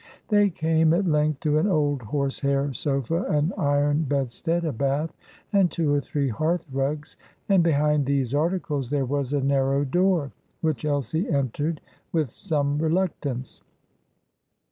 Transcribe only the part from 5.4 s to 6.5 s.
and two or three